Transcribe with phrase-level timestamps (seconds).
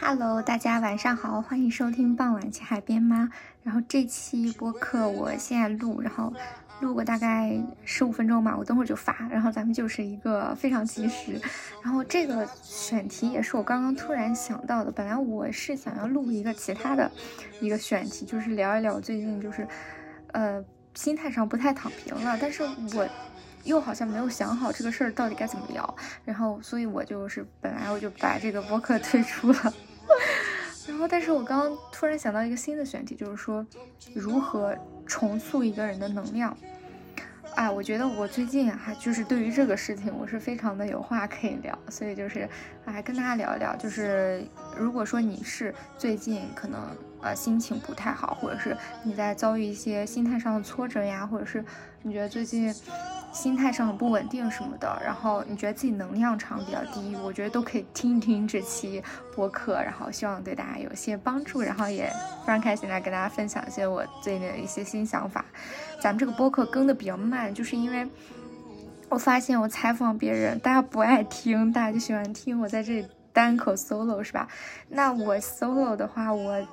[0.00, 3.30] Hello，大家晚上好，欢迎收听傍晚去海边吗？
[3.62, 6.32] 然后这期播客我现在录，然后
[6.80, 9.28] 录个大概十五分钟吧，我等会儿就发。
[9.30, 11.40] 然后咱们就是一个非常及时。
[11.82, 17.10] 然后这个选题也是我刚刚突然想到的，本来我是想要录一个其他的
[17.60, 19.66] 一个选题，就是聊一聊最近就是
[20.32, 20.64] 呃
[20.94, 22.62] 心态上不太躺平了，但是
[22.94, 23.08] 我。
[23.68, 25.94] 又好像没有想好这个事儿到底该怎么聊，
[26.24, 29.74] 然后所以我就是本来我就把这个播客退出了，
[30.88, 33.64] 然后但是我刚刚突然想到一个新的选题，就是说
[34.14, 34.74] 如何
[35.06, 36.56] 重塑一个人的能量。
[37.56, 42.48] 哎，我觉得我最近啊，就是对于这个事情，我是非常的有话可以聊，所以就是
[42.86, 44.42] 哎跟大家聊一聊，就是
[44.78, 46.80] 如果说你是最近可能
[47.20, 51.64] 呃心情不太好，或者是你在遭遇一些心态上的挫折呀，或者是
[52.02, 52.72] 你觉得最近。
[53.30, 59.02] 心态上很不稳定什么的，然后你觉得自己能量场比较低，我觉得都可以听一听这期
[59.34, 62.06] 播客，然后希望对大家有些帮助，然后也
[62.40, 65.44] 非常开心来跟大家分享一些我最近的一些新想法。
[66.00, 68.08] 咱们这个播客更的比较慢，就是因为
[69.08, 74.48] 我发现我采访别人，大家不爱听，大家就喜欢听我在这里单口 solo 是吧？
[74.88, 76.66] 那我 solo 的话，我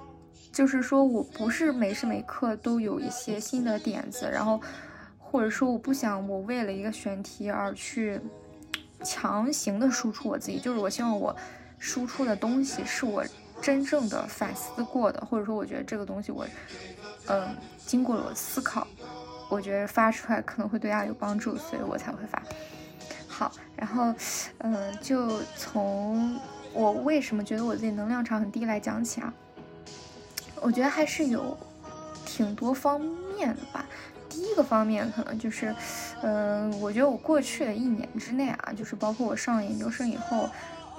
[0.51, 4.59] 就是说我不是每时每刻都有一些新的点子，然后。
[5.35, 8.21] 或者说，我不想我为了一个选题而去
[9.03, 11.35] 强行的输出我自己，就是我希望我
[11.77, 13.21] 输出的东西是我
[13.61, 16.47] 真正的反思过的，或者说我觉得这个东西我，
[17.27, 17.49] 嗯，
[17.85, 18.87] 经过了我思考，
[19.49, 22.41] 我觉得发出来可能会对大家有帮助，所以我才会发。
[23.27, 24.15] 好，然后，
[24.59, 26.39] 嗯，就从
[26.71, 29.33] 我为什么觉得我自己能量场很低来讲起啊，
[30.61, 31.57] 我觉得还是有
[32.25, 33.85] 挺多方面的吧。
[34.35, 35.73] 第一个方面可能就是，
[36.21, 40.49] 嗯，我觉得我过去的一年之内啊，就是包括我上研究生以后，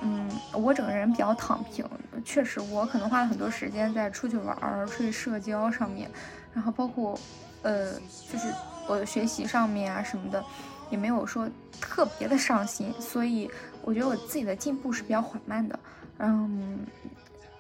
[0.01, 1.84] 嗯，我整个人比较躺平。
[2.25, 6.11] 确实，我可能花了很多时间在出去玩、出去社交上面，
[6.55, 7.19] 然后包括，
[7.61, 7.92] 呃，
[8.33, 8.51] 就是
[8.89, 10.42] 我的学习上面啊什么的，
[10.89, 11.47] 也没有说
[11.79, 12.91] 特别的上心。
[12.98, 13.51] 所以，
[13.83, 15.79] 我觉得我自己的进步是比较缓慢的。
[16.20, 16.79] 嗯，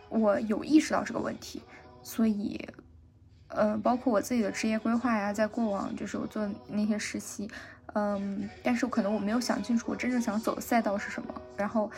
[0.08, 1.60] 我有意识到这个问题，
[2.02, 2.66] 所以。
[3.48, 7.48] 嗯，包括我自己的职业规划呀，在过往就是我做那些实习，
[7.94, 11.34] 嗯，但是可能我没有想清楚我真正想走的赛道是什么。
[11.56, 11.90] 然后，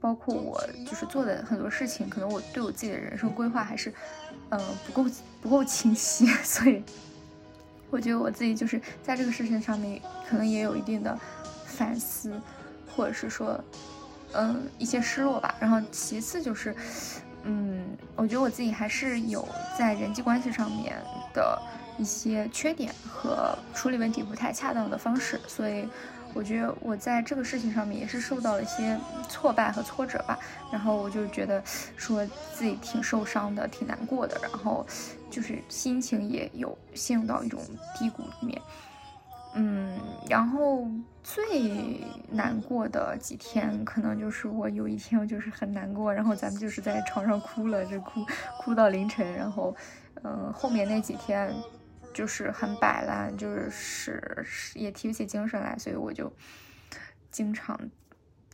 [0.00, 3.94] 包括我就是做的很多事情，可能我对我自己的人生规划还是，
[4.50, 6.26] 嗯，不够不够清晰。
[6.42, 6.82] 所以，
[7.88, 11.18] 我觉得我自己就是在这个事情上面，可能也有一定的
[11.66, 12.38] 反思，
[12.94, 13.58] 或者是说，
[14.32, 15.54] 嗯，一些失落吧。
[15.60, 16.74] 然后，其次就是。
[18.16, 19.46] 我觉得我自己还是有
[19.78, 20.96] 在人际关系上面
[21.34, 21.60] 的
[21.98, 25.86] 一些缺点和处理问题不太恰当的方式，所以
[26.32, 30.38] 我觉得我在这个事情上面也是受到了一些挫败和挫折吧。
[30.72, 31.62] 然后我就觉得
[31.96, 34.84] 说自己挺受伤的，挺难过的，然后
[35.30, 37.60] 就是心情也有陷入到一种
[37.98, 38.60] 低谷里面。
[39.58, 40.86] 嗯，然后
[41.22, 48.24] 最难过的几天，可能就是我有一天我就是很难过，然后咱们就是在床上哭了，就哭
[48.60, 49.32] 哭到凌晨。
[49.32, 49.74] 然后，
[50.22, 51.52] 嗯，后面那几天
[52.12, 56.30] 就是很摆烂，就是是也提不起精神来，所以我就
[57.30, 57.80] 经常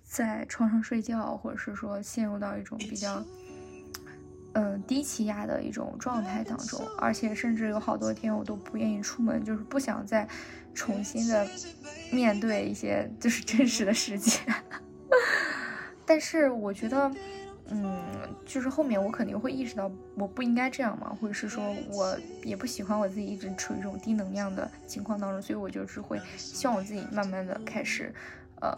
[0.05, 3.23] 在床上睡觉，或者是说陷入到一种比较。
[4.55, 10.29] 嗯，低气压的一种状态当中，而且甚至有好多天我都不愿意出门，就是不想再
[10.75, 11.49] 重新的
[12.11, 14.39] 面对一些就是真实的世界。
[16.05, 17.11] 但是我觉得，
[17.71, 17.99] 嗯，
[18.45, 28.13] 就是后面我肯定会意识到我不应该这样嘛，或者是说我也不喜欢我自己一直处于这种低能量的情况当中，所以我就是会希望我自己慢慢的开始，
[28.61, 28.77] 呃，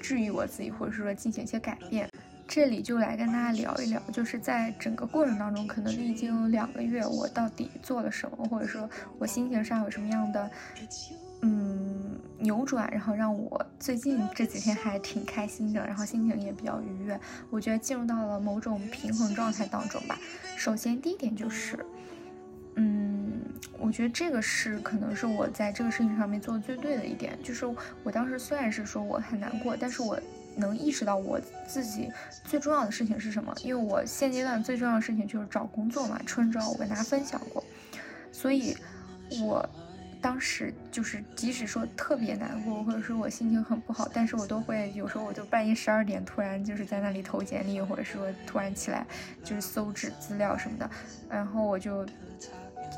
[0.00, 2.08] 治愈我自己，或者是说进行一些改变。
[2.48, 8.88] 这里就来跟大家聊一聊，就是在整个过程当中，可能历经两个月，我到底做了什么，或者说
[9.18, 10.50] 我心情上有什么样的
[11.42, 17.20] 嗯扭转，然后让我最近这几天还挺开心的，然后心情也比较愉悦，
[17.50, 20.18] 我觉得进入到了某种平衡状态当中吧。
[20.56, 21.78] 首先第一点就是，
[22.76, 23.42] 嗯，
[23.78, 27.66] 我觉得这个是可能是我在这个事情上面做的最对的一点，就是
[28.02, 30.18] 我当时虽然是说我很难过，但是我。
[30.58, 32.10] 能意识到我自己
[32.44, 33.54] 最重要的事情是什么？
[33.62, 36.20] 因为我现阶段最重要的事情就是找工作嘛。
[36.26, 37.64] 春招我跟大家分享过，
[38.30, 38.76] 所以
[39.42, 39.66] 我
[40.20, 49.06] 当时就是即使说特别难过，或者说我心情很不好，但是我都会有时候我就半夜十二点突然就是在那里投简历，或者说突然起来
[49.44, 50.90] 就是搜纸资料什么的，
[51.30, 52.04] 然后我就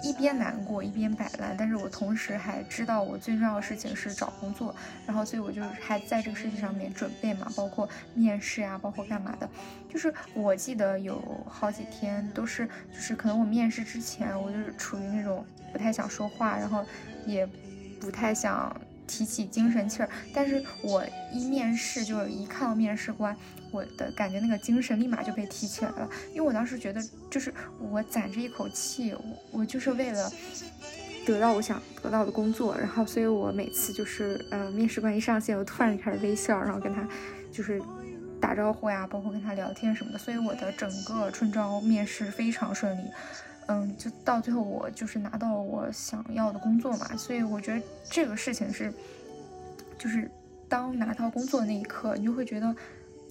[0.02, 4.74] 一边难过一边摆烂，但是我同时还知道我最重要的事情是找工作，
[5.06, 9.48] 然后所以我就还在这个事情上面准备嘛，包括面试啊，包括干嘛的。
[9.88, 16.84] 就是我记得有好几天都是，就是可能我面试之前，我就是处于那种不太想说话，然后
[17.26, 17.46] 也
[18.00, 18.74] 不太想。
[19.10, 23.36] 提起精神气儿，但是我一面试，就是一看到面试官，
[23.72, 29.20] 我的感觉那个精神立马就被提起来了，因为我当时觉得，就是我攒着一口气，我
[29.50, 30.30] 我就是为了
[31.26, 37.04] 得到我想得到的工作，然后所以我每次就是呃面试官一上线，我突然就开始微笑，然后跟他
[37.50, 37.82] 就是
[38.40, 43.02] 打招呼呀，包括跟他聊天什么的，所以我的整个春招面试非常顺利。
[43.66, 48.92] 嗯，就到最后我就是拿到我想要的工作嘛，所以我觉得这个事情是，
[49.98, 50.30] 就是
[50.68, 52.74] 当拿到工作那一刻，你就会觉得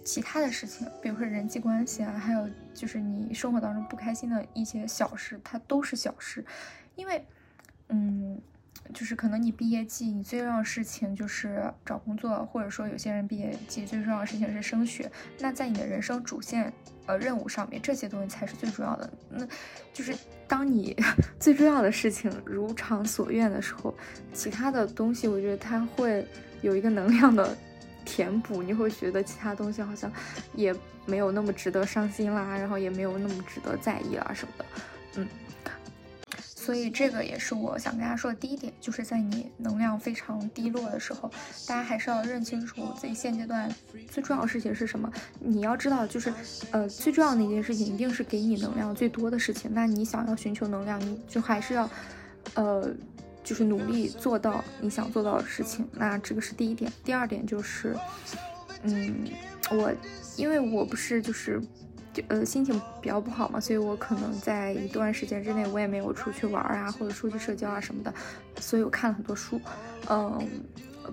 [0.04, 6.46] 其他的事情，比如说人际关系啊，还有就是你生活当中不开心的一些小事，它都是小事，
[6.96, 7.26] 因为，
[7.90, 8.40] 嗯。
[8.94, 15.10] 就是可能你毕业季，你最重要的事情就是找工作，或者说有些人毕业季最重要的事情是升学。
[15.40, 16.74] 那在你的人生主线
[17.06, 19.10] 呃任务上面，这些东西才是最重要的。
[19.30, 19.48] 那
[19.94, 20.16] 就是
[20.48, 20.96] 当你
[21.40, 23.94] 最重要的事情如偿所愿的时候，
[24.34, 26.26] 其他的东西我觉得它会
[26.62, 27.56] 有一个能量的
[28.04, 30.12] 填补，你会觉得其他东西好像
[30.56, 30.76] 也
[31.06, 34.66] 没有那么值得伤心啦，然后也没有那么值得在意啦什么的，
[35.18, 35.28] 嗯。
[36.62, 41.32] 所以这个也是我想跟大家说的第一点，就是在你能量非常低落的时候，
[41.66, 43.74] 大家还是要认清楚自己现阶段
[44.12, 45.10] 最重要的事情是什么。
[45.40, 46.34] 你要知道，就是
[46.72, 49.72] 呃最重要的一件事情一定是给你能量最多的事情。
[49.74, 51.90] 那你想要寻求能量，你就还是要
[52.56, 52.94] 呃
[53.42, 55.88] 就是努力做到你想做到的事情。
[55.94, 56.92] 那这个是第一点。
[57.06, 57.96] 第二点就是，
[58.84, 59.26] 嗯，
[59.72, 59.94] 我
[60.36, 61.62] 因为我不是就是。
[62.28, 68.14] 呃，心情比较不好嘛，所以我可能在一段时间之内，我也没有出去玩啊，或者出去社交啊什么的，
[68.60, 69.60] 所以我看了很多书，
[70.10, 70.48] 嗯，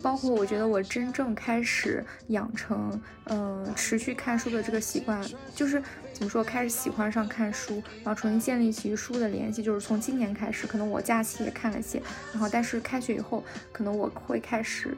[0.03, 5.25] 包括我觉得我真正开始养成，嗯，持续看书的这个习惯，
[5.55, 5.83] 就是
[6.13, 12.03] 怎么说，开始喜欢上看书，然后重新建立起书的联系，就是从今年开始，可能我假期也看了些，
[12.33, 13.43] 然后但是开学以后，
[13.73, 14.97] 可能我会开始，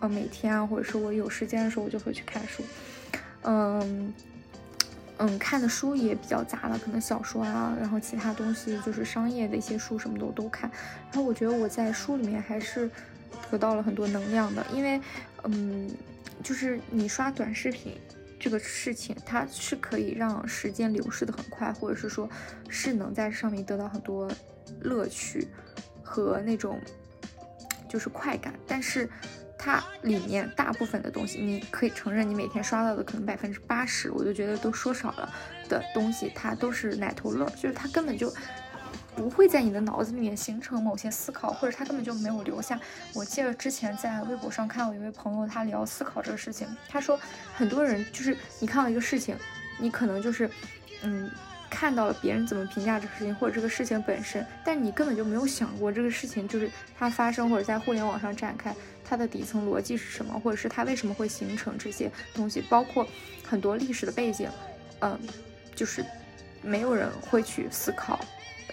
[0.00, 2.62] 呃，每天啊，或者是我有时间的时候，我就会去看书，
[3.42, 4.12] 嗯。
[5.18, 10.70] 嗯，看的书也比较杂了，可能小说啊，然后其他东西就是商业的一些书什么的我都看。
[11.10, 12.88] 然后我觉得我在书里面还是
[13.50, 15.00] 得到了很多能量的，因为，
[15.42, 15.90] 嗯，
[16.42, 17.94] 就是你刷短视频
[18.38, 22.28] 这个事情，它是可以让时间流逝的很快，或者是说，
[22.68, 24.30] 是能在上面得到很多
[24.82, 25.48] 乐趣
[26.02, 26.80] 和那种
[27.88, 29.10] 就是快感，但是。
[29.58, 35.28] 它里面大部分的东西，你可以承认，你每天刷到的可能百分之八十，我就觉得都说少了
[35.68, 38.32] 的东西，它都是奶头乐，就是它根本就
[39.16, 42.78] 不会在你的脑子里面形成某些思考，或者它根本就没有留下。
[43.12, 47.18] 我记得之前在微博上看到一位朋友，他聊思考这个事情，他说
[47.52, 49.36] 很多人就是你看到一个事情，
[49.78, 50.48] 你可能就是
[51.02, 51.30] 嗯。
[51.70, 56.68] 看到了别人怎么评价这个事情，或者这个事情本身，但你根本就没有想过这个事情就是
[56.98, 58.74] 它发生或者在互联网上展开，
[59.08, 63.06] 它的底层逻辑是什么，或者是它为什么会形成这些东西，包括
[63.46, 64.50] 很多历史的背景，
[65.00, 65.18] 嗯，
[65.74, 66.04] 就是
[66.60, 68.20] 没有人会去思考，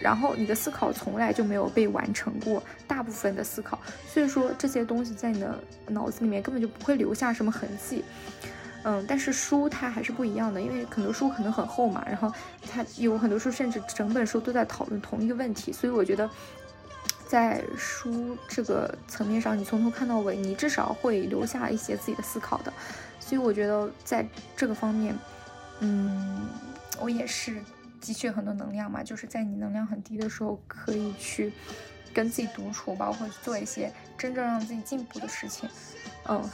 [0.02, 8.04] 然后你的思考从来就没有被完成过，大部分的思考，所以说这些东西在你的脑子里面根本就不会留下什么痕迹。
[8.88, 12.32] 嗯，但是书它还是不一样的，因为很多书可能很厚嘛，然后
[12.70, 16.30] 它有很多书甚至整本书都在讨论同一个问题，所以我觉得
[17.28, 22.72] 在书这个层面上，你从头看到尾，你至少会留下一些自己的思考的。
[23.20, 25.16] 所以我觉得在这个方面，
[25.80, 26.48] 嗯，
[27.00, 27.62] 我也是
[28.02, 31.52] 汲取很多能量嘛，就是在你能量很低的时候，可以去
[32.14, 35.70] 跟自己独处，包括做一些真正让自己进步的事情。
[36.28, 36.50] 嗯。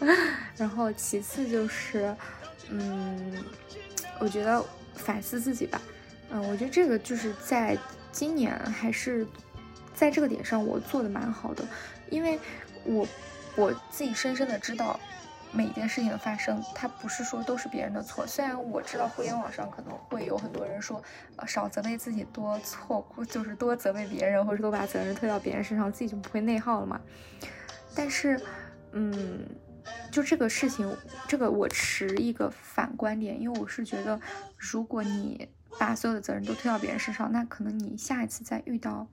[0.56, 2.14] 然后其次就是，
[2.70, 3.44] 嗯，
[4.18, 4.64] 我觉得
[4.94, 5.82] 反思自己吧，
[6.30, 7.76] 嗯，我觉得这个就是在
[8.10, 9.26] 今年还是
[10.00, 11.62] 在这个点上我做的蛮好的，
[12.08, 12.38] 因为
[12.84, 13.06] 我
[13.54, 14.98] 我自己深深的知道
[15.52, 18.26] 每一件事情的发生，它不是说都是别人的错。
[18.26, 21.02] 虽然我知道互联网上可能会有很多人说，
[21.36, 26.98] 呃，少责备自己，多错就是多责备别人，或者多把责任推到别人身上，自己就不会内耗了嘛。
[27.94, 28.40] 但是，
[28.92, 29.46] 嗯。
[30.12, 34.20] 就这个事情，这个我持一个反观点，因为我是觉得，
[34.56, 39.06] 如果你把所有的责任都推到别人身上，那可能你下一次再遇到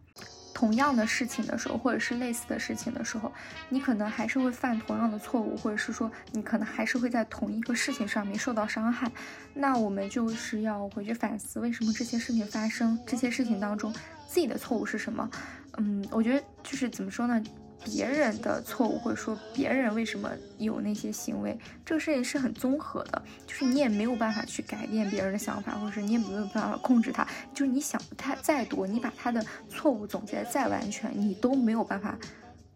[0.57, 3.31] 同样的事情的时候，或者是类似的事情的时候，
[3.69, 9.11] 你可能还是会犯同样的错误，或者是说你可能还是会在同一个事情上面受到伤害。
[9.53, 13.93] 那我们就是要回去反思，为什么这些事情发生，这些事情当中
[14.27, 15.29] 自己的错误是什么？
[15.77, 17.39] 嗯，我觉得就是怎么说呢？
[17.85, 27.25] 别人的错误，或者说别人为什么有那些行为，这个事情是很综合的，就是你也没有办法去改变别人的想法，或者是你也没有办法控制他。
[27.53, 32.17] 就是你想他再多，你把他的错误总结再完全，你都没有办法，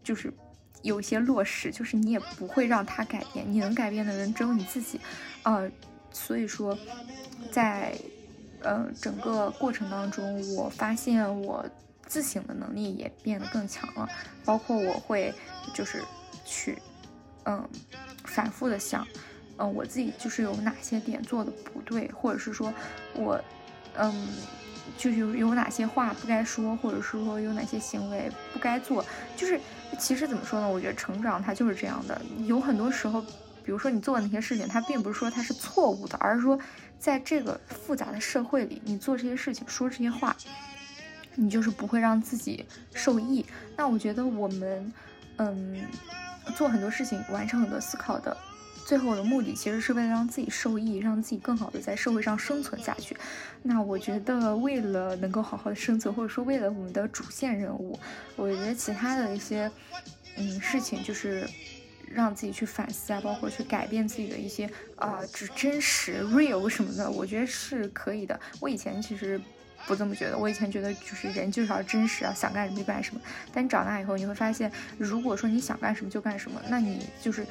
[0.02, 0.32] 就是
[0.82, 3.44] 有些落实，就是你也不会让他改变。
[3.46, 4.98] 你能改变的人只有你自己，
[5.42, 5.70] 呃，
[6.10, 6.78] 所以说，
[7.50, 7.94] 在
[8.62, 11.66] 呃整个过程当中，我发现我。
[12.06, 14.08] 自省的能力也变得更强了，
[14.44, 15.32] 包括我会
[15.74, 16.02] 就是
[16.44, 16.76] 去
[17.44, 17.68] 嗯
[18.24, 19.06] 反复的想，
[19.56, 22.72] 嗯我自己就是有哪些点做的不对，或者是说
[23.14, 23.42] 我
[23.96, 24.28] 嗯
[24.98, 29.04] 就是有哪些话不该说，或者是说有哪些行为不该做，
[29.36, 29.58] 就是
[29.98, 30.68] 其实怎么说呢？
[30.68, 33.22] 我觉得成长它就是这样的，有很多时候，
[33.64, 36.58] 比如说你做的那些事情，它并不是说它是错误的，而是说
[36.98, 40.36] 在这个复杂的社会里，你做这些事情，说这些话。
[41.34, 43.44] 你就是不会让自己受益。
[43.76, 44.92] 那我觉得我们，
[45.36, 45.84] 嗯，
[46.56, 48.36] 做很多事情，完成很多思考的
[48.84, 53.16] 最后的目的，其实是为了让自己受益，让自己更好的在社会上生存下去。
[53.62, 57.98] 那我觉得，为了能够好好的生存，或者说为了我们的主线任务，
[58.36, 59.70] 我觉得其他的一些，
[60.36, 61.48] 嗯，事情就是
[62.10, 68.38] 让自己去反思啊，包括去改变自己的一些啊，就真实 real 什么的，我觉得是可以的。
[68.60, 69.40] 我以前其实。
[69.86, 73.20] 不这么觉得，我以前觉得就是人就是要真实啊，想干什么就干什么。
[73.52, 77.46] 但你长大以后，你会发现，如果说你想干什么就干什么，那你就是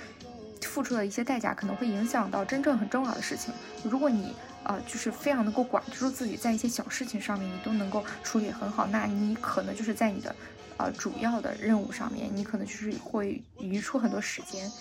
[0.61, 3.53] 付出了一些代价，可能会影响到真正很重要的事情。
[3.83, 4.33] 如果你
[4.63, 10.35] 呃就是非常能够管得住自己，在一些小事情上面你都能够处理很好，那你可能就是在你的
[10.77, 14.71] 呃主要的任务上面，你可能就是会余出很多时间。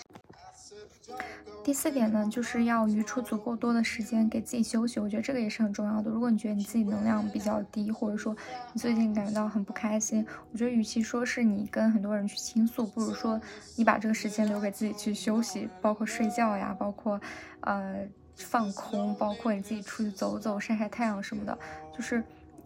[1.63, 6.09] 第四点呢，就是要余出足够多的时间给自己休息，我觉得这个也是很重要的。
[6.09, 8.35] 如果你觉得你自己能量比较低，或者说
[8.73, 13.39] 你最近感觉到很不开心，我觉得与其说是你跟很多人去倾诉，不如说
[13.75, 17.21] 你把这个时间留给自己去休息，包括睡觉呀，包括
[17.59, 21.55] 呃放空，包括你自己出去走走、晒晒太阳什么的，
[21.95, 22.23] 就是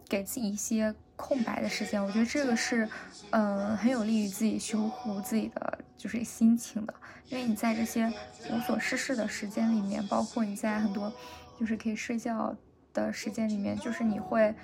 [0.08, 2.02] 给自己一些空白的时间。
[2.02, 2.88] 我觉得这个是
[3.30, 6.94] 嗯很有利于自己修复自己的就是心情的。
[7.28, 8.12] 因为你在这些
[8.50, 11.12] 无所事事的时间里面，包括你在很多
[11.58, 12.54] 就是可以睡觉
[12.94, 14.54] 的时间里面，就是你会，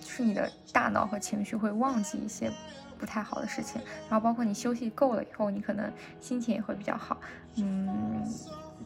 [0.00, 2.52] 就是你的大脑和情绪会忘记一些
[2.98, 3.80] 不太好的事情，
[4.10, 5.90] 然后包括你休息够了以后，你可能
[6.20, 7.18] 心情也会比较好，
[7.56, 8.22] 嗯。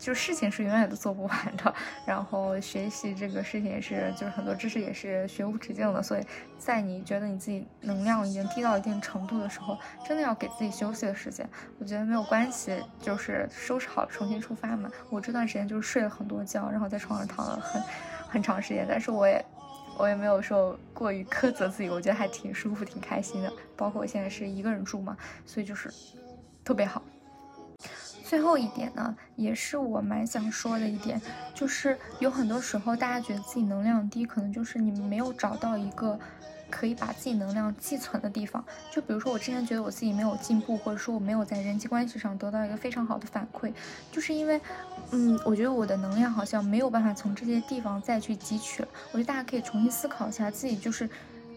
[0.05, 6.23] 就事情是永远都做不完的，然后学习这个事情也是，就是很多知识也是学无止境的，所以
[6.59, 11.49] 在你觉得你自己能量已经低到一定程度的时候，真的要给自己休息的时间。
[11.79, 14.91] 我觉得没有关系，就是收拾好重新出发嘛。
[15.09, 17.83] 我这段时间就是睡了很多觉，然后在床上躺了很
[18.29, 19.43] 很长时间，但是我也
[19.97, 23.51] 我也没有说过于苛责自己，我觉得还挺舒服、挺开心的。
[23.75, 25.91] 包括我现在是一个人住嘛，所以就是
[26.63, 27.03] 特别好。
[28.27, 31.21] 最后一点呢，也是我蛮想说的一点，
[31.55, 36.19] 就是有很多时候大家觉得自己能量低，可能就是你们没有找到一个
[36.71, 38.65] 可以把自己能量寄存的地方。
[38.91, 43.71] 就比如说我之前觉得我自己没有进步，或者说我没有在人际关系上得到一个非常好的反馈，
[44.11, 44.59] 就是因为，
[45.11, 48.89] 嗯，我觉得我的能量好像没有办法从这些地方再去汲取了。
[49.13, 51.09] 我觉得大家可以重新思考一下自己，就是。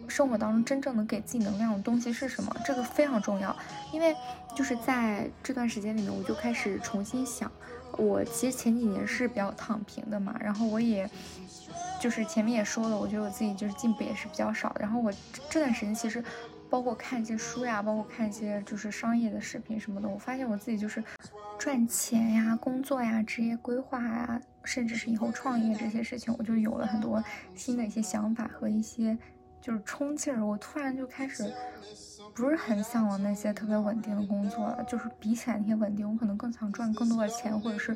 [0.07, 2.55] 生活当中真正能给自己能量的东西是什么？
[2.65, 3.55] 这个非常重要，
[3.91, 4.15] 因为
[4.55, 7.51] 就是在这段时间里面，我就开始重新想，
[7.97, 11.09] 我其实前几年是比较躺平的嘛，然后我也
[12.01, 15.11] 就是前面也说了，我觉得我自己就是进步也是比较少，然后我
[15.49, 16.23] 这段时间其实
[16.69, 21.03] 包括看一些书呀，包括看一些就是商业的视频什么的，我发现我自己就是
[21.57, 27.23] 赚钱呀、工作呀、职业规划呀，甚至是以后创业这些事情，我就有了很多
[27.55, 29.17] 新的一些想法和一些。
[29.61, 31.53] 就是冲劲儿，我突然就开始
[32.33, 34.83] 不是很向往那些特别稳定的工作了。
[34.87, 37.93] 就是比起来那些稳定，我可能更想赚更多的钱，或者是，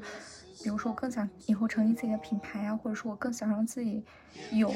[0.63, 4.03] 比如说我更想以后成立自己的品牌啊，或者说我更想让自己
[4.51, 4.73] 有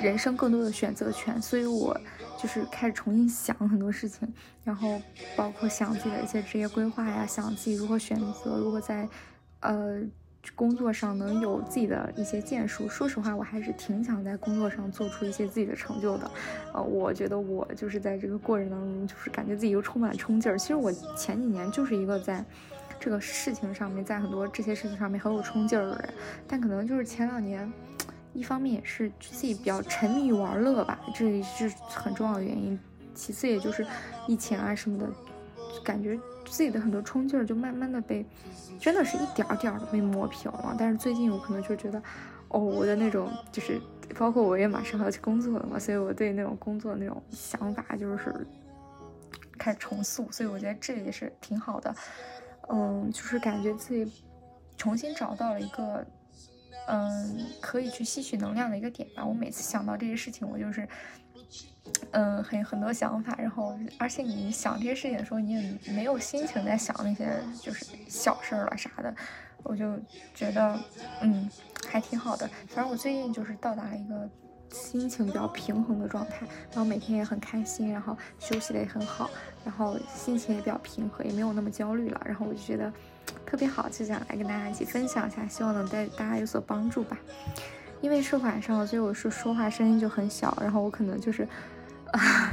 [0.00, 1.40] 人生更多的选择权。
[1.40, 1.98] 所以我
[2.36, 4.32] 就是开始重新想很多事情，
[4.64, 5.00] 然后
[5.36, 9.08] 包括想自己的一些职业规划呀，想自己如何选择，如果在
[9.60, 10.02] 呃。
[10.54, 16.30] 工作上能有自己的一些建树，说实话，我还是挺想在工作上做出一些自己的成就的。
[16.72, 20.58] 呃，我觉得我就是在这个过程当中，就是感觉自己又充满了冲劲儿。
[20.58, 22.44] 其实我前几年就是一个在
[22.98, 26.14] 这个事情上面，在很多这些事情上面很有冲劲儿的人，
[26.46, 27.70] 但可能就是前两年，
[28.32, 32.78] 一方面也是自己比较沉迷于玩乐吧，这是很重要的原因。
[33.14, 33.86] 其次，也就是
[34.26, 35.06] 疫情啊什么的。
[35.88, 38.22] 感觉自己的很多冲劲儿就慢慢的被，
[38.78, 40.76] 真的是一点点儿的被磨平了。
[40.78, 42.02] 但是最近我可能就觉得，
[42.48, 43.80] 哦，我的那种就是，
[44.18, 48.46] 包括我也马上要去工作了嘛，所以我对那种工作那种想法就是
[49.56, 50.30] 开始重塑。
[50.30, 51.94] 所以我觉得这也是挺好的，
[52.68, 54.12] 嗯，就是感觉自己
[54.76, 56.06] 重新找到了一个。
[56.90, 59.22] 嗯，可以去吸取能量的一个点吧。
[59.22, 60.88] 我每次想到这些事情，我就是，
[62.12, 63.34] 嗯，很很多想法。
[63.38, 67.28] 然后，而且你想这些事情的时候，你也没有心情在想那些
[67.60, 69.14] 就是小事儿了啥的。
[69.62, 69.98] 我就
[70.34, 70.78] 觉得，
[71.20, 71.48] 嗯，
[71.88, 72.48] 还挺好的。
[72.68, 74.28] 反正我最近就是到达了一个
[74.70, 79.30] 心情比较平衡的状态，然后每天也很开心，然后休息的也很好，
[79.64, 82.20] 然后心情也比较平和，也没有那么焦虑了。
[82.24, 82.92] 然后我就觉得。
[83.44, 87.16] 特别好，就想来跟大家一起分享一下，希望能对大家有所帮助吧。
[88.00, 91.46] 因为是晚上，所以我说说话声音就很小，然后我可能就是，
[92.12, 92.52] 啊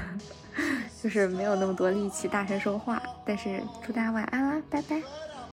[1.01, 3.01] 就是没有那么多力气大声说话。
[3.25, 5.01] 但是祝大家晚安啦，拜拜。